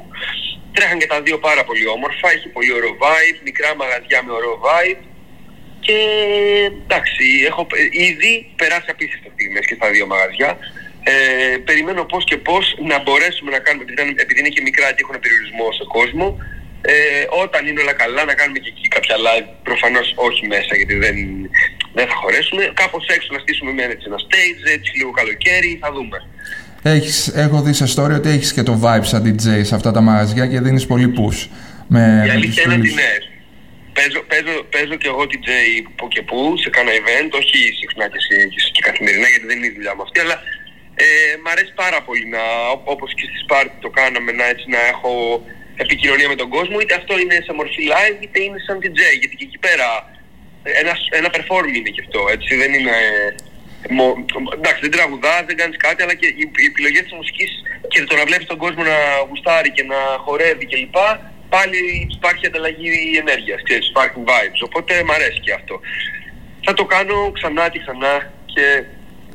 Τρέχαν 0.74 0.98
και 0.98 1.10
τα 1.12 1.18
δύο 1.26 1.38
πάρα 1.48 1.62
πολύ 1.68 1.86
όμορφα, 1.96 2.26
είχε 2.34 2.48
πολύ 2.56 2.72
ωραίο 2.78 2.92
vibe, 3.02 3.38
μικρά 3.48 3.70
μαγαζιά 3.80 4.20
με 4.26 4.32
ωραίο 4.38 4.56
vibe. 4.66 5.02
Και 5.86 5.98
εντάξει, 6.84 7.24
έχω 7.50 7.66
ήδη 8.08 8.32
περάσει 8.60 8.88
απίστευτα 8.94 9.30
στιγμές 9.34 9.64
και 9.66 9.74
στα 9.78 9.88
δύο 9.94 10.06
μαγαζιά. 10.12 10.50
Ε, 11.12 11.56
περιμένω 11.68 12.04
πώς 12.04 12.24
και 12.24 12.36
πώς 12.48 12.64
να 12.90 12.96
μπορέσουμε 13.02 13.50
να 13.50 13.58
κάνουμε, 13.58 13.84
επειδή 14.24 14.40
είναι 14.40 14.54
και 14.56 14.66
μικρά 14.68 14.88
και 14.92 15.02
έχουν 15.04 15.18
περιορισμό 15.24 15.66
σε 15.78 15.84
κόσμο, 15.96 16.26
ε, 16.82 16.94
όταν 17.44 17.66
είναι 17.66 17.80
όλα 17.80 17.92
καλά 17.92 18.24
να 18.24 18.34
κάνουμε 18.34 18.58
και 18.58 18.72
εκεί 18.74 18.88
κάποια 18.88 19.16
live, 19.26 19.48
προφανώς 19.62 20.14
όχι 20.16 20.46
μέσα 20.46 20.72
γιατί 20.76 20.94
δεν, 20.94 21.16
δεν 21.96 22.06
θα 22.06 22.14
χωρέσουμε, 22.14 22.72
κάπως 22.74 23.06
έξω 23.06 23.28
να 23.32 23.38
στήσουμε 23.38 23.72
με 23.72 23.82
ένα 23.82 24.18
stage, 24.26 24.62
έτσι 24.76 24.90
λίγο 24.98 25.10
καλοκαίρι, 25.10 25.78
θα 25.82 25.92
δούμε. 25.92 26.18
Έχεις, 26.82 27.28
έχω 27.28 27.62
δει 27.62 27.72
σε 27.72 27.86
story 27.94 28.14
ότι 28.14 28.28
έχεις 28.28 28.52
και 28.52 28.62
το 28.62 28.80
vibe 28.82 29.04
σαν 29.04 29.22
DJ 29.26 29.64
σε 29.64 29.74
αυτά 29.74 29.90
τα 29.92 30.00
μαγαζιά 30.00 30.46
και 30.46 30.60
δίνεις 30.60 30.86
πολύ 30.86 31.14
push. 31.18 31.48
Με, 31.88 32.24
Η 32.26 32.30
αλήθεια 32.30 32.62
είναι 32.62 32.74
ότι 32.74 32.94
ναι, 32.94 33.12
Παίζω, 33.96 34.20
παίζω, 34.30 34.54
παίζω 34.72 34.94
και 35.00 35.08
εγώ 35.12 35.22
DJ 35.30 35.48
που 35.96 36.08
και 36.08 36.22
που 36.28 36.38
σε 36.62 36.70
κάνα 36.74 36.92
event, 37.00 37.30
όχι 37.40 37.58
συχνά 37.80 38.06
και, 38.12 38.18
και 38.74 38.82
καθημερινά 38.88 39.26
γιατί 39.32 39.46
δεν 39.50 39.56
είναι 39.58 39.70
η 39.72 39.74
δουλειά 39.76 39.94
μου 39.94 40.02
αυτή, 40.06 40.18
αλλά 40.24 40.36
ε, 41.04 41.06
μ' 41.42 41.48
αρέσει 41.52 41.72
πάρα 41.84 41.98
πολύ 42.06 42.26
να, 42.34 42.42
όπως 42.94 43.10
και 43.16 43.24
στη 43.28 43.38
Σπάρτη 43.44 43.76
το 43.84 43.90
κάναμε, 43.98 44.30
να, 44.38 44.44
έτσι, 44.52 44.66
να 44.74 44.80
έχω 44.92 45.12
επικοινωνία 45.84 46.28
με 46.32 46.38
τον 46.42 46.48
κόσμο, 46.56 46.76
είτε 46.80 46.94
αυτό 47.00 47.12
είναι 47.22 47.36
σε 47.46 47.52
μορφή 47.58 47.82
live, 47.94 48.18
είτε 48.24 48.38
είναι 48.44 48.60
σαν 48.66 48.76
DJ, 48.82 49.00
γιατί 49.20 49.34
και 49.38 49.46
εκεί 49.48 49.58
πέρα 49.66 49.88
ένας, 50.82 50.98
ένα 51.18 51.28
perform 51.36 51.68
είναι 51.76 51.90
και 51.94 52.02
αυτό, 52.04 52.20
έτσι, 52.34 52.50
δεν 52.62 52.70
είναι... 52.76 52.96
Μο, 53.96 54.06
εντάξει, 54.58 54.80
δεν 54.86 54.90
τραγουδάς, 54.96 55.42
δεν 55.48 55.56
κάνεις 55.60 55.76
κάτι, 55.86 56.02
αλλά 56.02 56.14
και 56.20 56.26
οι, 56.26 56.44
οι 56.62 56.66
επιλογές 56.72 57.02
της 57.06 57.14
μουσικής 57.18 57.50
και 57.92 57.98
το 58.10 58.14
να 58.20 58.24
βλέπεις 58.28 58.46
τον 58.52 58.58
κόσμο 58.64 58.82
να 58.92 58.98
γουστάρει 59.28 59.70
και 59.76 59.84
να 59.92 59.98
χορεύει 60.24 60.64
κλπ 60.70 60.96
πάλι 61.54 61.80
υπάρχει 62.18 62.46
ανταλλαγή 62.46 62.92
ενέργειας, 63.22 63.58
ξέρεις, 63.66 63.86
υπάρχουν 63.92 64.22
vibes, 64.30 64.60
οπότε 64.68 64.92
μου 65.06 65.12
αρέσει 65.12 65.40
και 65.46 65.52
αυτό. 65.52 65.74
Θα 66.66 66.72
το 66.74 66.84
κάνω 66.84 67.16
ξανά 67.38 67.68
και 67.68 67.80
ξανά 67.84 68.14
και 68.52 68.64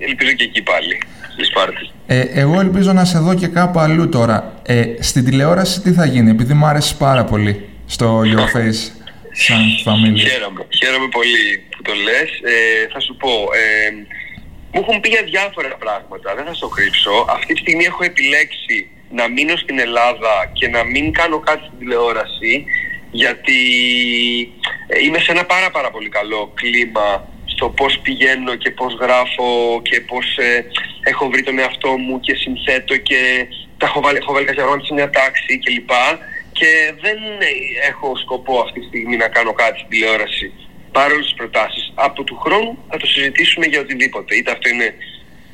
ελπίζω 0.08 0.32
και 0.32 0.44
εκεί 0.44 0.62
πάλι, 0.62 0.96
στη 1.34 1.44
Σπάρτη. 1.44 1.86
Ε, 2.08 2.22
εγώ 2.44 2.60
ελπίζω 2.60 2.94
να 2.94 3.06
σε 3.06 3.20
δω 3.20 3.34
και 3.36 3.48
κάπου 3.48 3.80
αλλού 3.80 4.10
τώρα. 4.10 4.62
Ε, 4.66 4.84
στην 5.00 5.26
τηλεόραση 5.26 5.82
τι 5.82 5.92
θα 5.92 6.06
γίνει, 6.06 6.30
επειδή 6.30 6.54
μου 6.54 6.66
άρεσε 6.66 6.96
πάρα 6.96 7.24
πολύ 7.24 7.70
στο 7.86 8.22
Your 8.26 8.58
Face 8.58 8.82
σαν 9.46 9.62
family. 9.86 10.20
Χαίρομαι, 10.30 10.62
χαίρομαι 10.80 11.10
πολύ 11.18 11.44
που 11.72 11.82
το 11.82 11.94
λες. 11.94 12.30
Ε, 12.54 12.88
θα 12.94 13.00
σου 13.00 13.16
πω, 13.22 13.30
ε, 13.64 13.90
μου 14.78 14.86
έχουν 14.88 15.00
πει 15.02 15.10
για 15.10 15.24
διάφορα 15.24 15.76
πράγματα, 15.84 16.36
δεν 16.36 16.46
θα 16.46 16.54
σου 16.54 16.70
κρύψω. 16.70 17.26
Αυτή 17.30 17.54
τη 17.54 17.60
στιγμή 17.60 17.84
έχω 17.84 18.04
επιλέξει 18.04 18.90
να 19.10 19.28
μείνω 19.28 19.56
στην 19.56 19.80
Ελλάδα 19.80 20.52
και 20.54 20.68
να 20.68 20.84
μην 20.84 21.12
κάνω 21.12 21.40
κάτι 21.40 21.64
στην 21.66 21.80
τηλεόραση 21.80 22.66
γιατί 23.12 23.60
ε, 24.88 25.04
είμαι 25.04 25.20
σε 25.20 25.32
ένα 25.32 25.46
πάρα 25.46 25.70
πάρα 25.72 25.90
πολύ 25.92 26.10
καλό 26.10 26.52
κλίμα 26.54 27.28
στο 27.46 27.70
πώς 27.70 28.00
πηγαίνω 28.00 28.56
και 28.56 28.72
πώς 28.72 28.94
γράφω 29.02 29.82
και 29.82 30.02
πώς 30.02 30.38
ε, 30.38 30.66
έχω 31.04 31.30
βρει 31.30 31.44
τον 31.44 31.60
εαυτό 31.60 31.98
μου 31.98 32.20
και 32.20 32.36
συνθέτω 32.36 32.98
και 32.98 33.48
τα 33.78 33.86
έχω 33.86 34.02
βάλει, 34.02 34.18
έχω 34.18 34.34
βάλει 34.34 34.46
κάποια 34.46 34.64
πράγματα 34.64 34.88
σε 34.88 34.94
μια 34.94 35.10
τάξη 35.10 35.60
κλπ. 35.64 35.92
Και 36.52 36.94
δεν 37.02 37.18
έχω 37.90 38.16
σκοπό 38.16 38.60
αυτή 38.60 38.80
τη 38.80 38.86
στιγμή 38.86 39.16
να 39.18 39.28
κάνω 39.28 39.54
κάτι 39.54 39.78
στην 39.78 39.90
τηλεόραση 39.90 40.52
παρόλες 40.98 41.26
τις 41.28 41.38
προτάσεις. 41.40 41.84
Από 42.08 42.20
του 42.28 42.36
χρόνου 42.44 42.72
θα 42.90 42.98
το 43.02 43.06
συζητήσουμε 43.14 43.66
για 43.72 43.80
οτιδήποτε. 43.86 44.32
Είτε 44.38 44.52
αυτό 44.56 44.68
είναι 44.74 44.90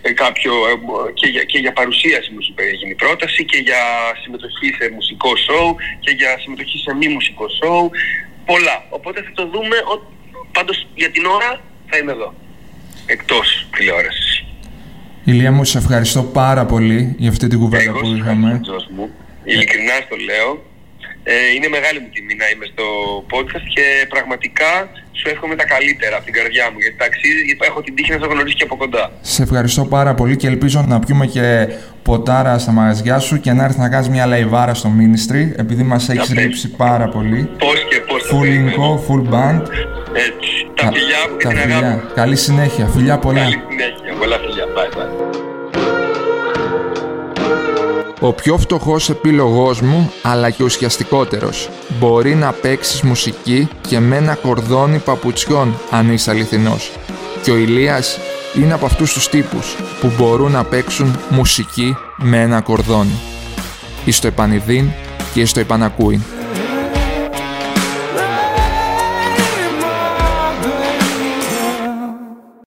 ε, 0.06 0.12
κάποιο, 0.24 0.54
ε, 0.72 0.74
και, 1.20 1.28
για, 1.34 1.44
και 1.52 1.60
για 1.64 1.74
παρουσίαση 1.80 2.30
μου 2.34 2.42
γίνει 2.80 2.94
η 2.98 3.00
πρόταση 3.04 3.42
και 3.52 3.60
για 3.68 3.82
συμμετοχή 4.22 4.68
σε 4.78 4.86
μουσικό 4.96 5.32
σοου 5.46 5.70
και 6.04 6.12
για 6.20 6.32
συμμετοχή 6.44 6.78
σε 6.86 6.92
μη 7.00 7.08
μουσικό 7.16 7.46
σοου. 7.58 7.84
Πολλά. 8.50 8.78
Οπότε 8.98 9.18
θα 9.26 9.32
το 9.40 9.44
δούμε. 9.54 9.76
Ο, 9.92 9.94
πάντως 10.56 10.78
για 11.02 11.10
την 11.16 11.26
ώρα 11.38 11.52
θα 11.90 11.96
είμαι 11.98 12.12
εδώ. 12.18 12.30
Εκτός 13.06 13.68
τηλεόρασης. 13.76 14.44
Ηλία 15.24 15.52
μου, 15.52 15.64
σε 15.64 15.78
ευχαριστώ 15.78 16.22
πάρα 16.24 16.66
πολύ 16.66 17.16
για 17.18 17.30
αυτή 17.30 17.48
την 17.48 17.60
κουβέντα 17.60 17.92
που 17.92 18.08
είχαμε. 18.16 18.62
Μου. 18.96 19.10
Ειλικρινά 19.44 19.96
το 20.10 20.16
λέω. 20.30 20.50
Ε, 21.24 21.34
είναι 21.56 21.68
μεγάλη 21.68 22.00
μου 22.00 22.10
τιμή 22.14 22.36
να 22.36 22.48
είμαι 22.50 22.66
στο 22.74 22.86
podcast 23.34 23.68
και 23.76 23.86
πραγματικά 24.10 24.72
σου 25.20 25.30
εύχομαι 25.30 25.56
τα 25.56 25.66
καλύτερα 25.66 26.16
από 26.16 26.26
την 26.26 26.34
καρδιά 26.34 26.66
μου 26.72 26.78
γιατί 26.80 26.98
ταξίδι, 26.98 27.42
γιατί 27.48 27.62
έχω 27.70 27.82
την 27.82 27.96
τύχη 27.96 28.12
να 28.12 28.18
σε 28.22 28.26
γνωρίσει 28.32 28.56
και 28.56 28.64
από 28.64 28.76
κοντά. 28.76 29.12
Σε 29.22 29.44
ευχαριστώ 29.44 29.86
πάρα 29.86 30.14
πολύ 30.14 30.36
και 30.36 30.48
ελπίζω 30.48 30.86
να 30.88 31.00
πιούμε 31.00 31.26
και 31.26 31.68
ποτάρα 32.04 32.58
στα 32.58 32.72
μαγαζιά 32.72 33.20
σου 33.20 33.40
και 33.40 33.52
να 33.52 33.64
έρθεις 33.64 33.78
να 33.78 33.90
κάνεις 33.90 34.10
μια 34.10 34.26
λαϊβάρα 34.26 34.74
στο 34.74 34.90
Ministry 35.00 35.44
επειδή 35.58 35.84
μας 35.84 36.10
έχεις 36.10 36.30
ρίψει 36.30 36.70
πάρα 36.70 37.08
πολύ. 37.10 37.50
Πώς 37.58 37.86
και 37.90 38.00
πώς. 38.08 38.22
Full 38.32 38.50
Inco, 38.58 38.88
full 39.08 39.24
band. 39.34 39.62
Έτσι. 40.28 40.52
Τα 40.76 40.92
φιλιά 40.92 41.22
μου 41.30 41.38
και 41.38 41.48
την 41.48 41.74
αγάπη. 41.74 42.14
Καλή 42.14 42.36
συνέχεια. 42.36 42.86
Φιλιά 42.86 43.18
πολλά. 43.18 43.40
Καλή 43.40 43.62
συνέχεια. 43.70 44.03
Ο 48.26 48.34
πιο 48.34 48.58
φτωχός 48.58 49.10
επίλογός 49.10 49.82
μου, 49.82 50.12
αλλά 50.22 50.50
και 50.50 50.64
ουσιαστικότερος. 50.64 51.70
Μπορεί 52.00 52.36
να 52.36 52.52
παίξεις 52.52 53.02
μουσική 53.02 53.68
και 53.88 54.00
με 54.00 54.16
ένα 54.16 54.36
κορδόνι 54.36 54.98
παπουτσιών, 54.98 55.74
αν 55.92 56.14
είσαι 56.14 56.32
αληθινός. 56.32 56.92
Και 57.42 57.52
ο 57.52 57.56
Ηλίας 57.56 58.20
είναι 58.56 58.74
από 58.74 58.86
αυτούς 58.86 59.14
τους 59.14 59.30
τύπους 59.30 59.76
που 60.02 60.12
μπορούν 60.18 60.52
να 60.52 60.64
παίξουν 60.64 61.20
μουσική 61.30 61.96
με 62.18 62.42
ένα 62.42 62.62
κορδόνι. 62.62 63.20
Είσαι 64.06 64.18
στο 64.18 64.28
επανειδήν 64.28 64.90
και 65.34 65.46
στο 65.46 65.60
επανακούιν. 65.60 66.22